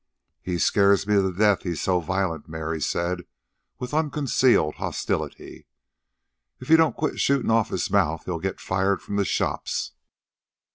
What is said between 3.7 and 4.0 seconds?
with